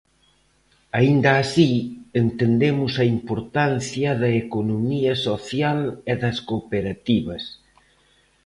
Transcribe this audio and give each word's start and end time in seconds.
Aínda 0.99 1.31
así, 1.43 1.69
entendemos 2.23 2.93
a 3.03 3.05
importancia 3.17 4.09
da 4.21 4.29
economía 4.43 5.13
social 5.27 5.79
e 6.11 6.13
das 6.23 6.37
cooperativas. 6.49 7.43